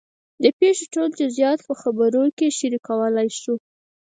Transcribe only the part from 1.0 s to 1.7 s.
جزیات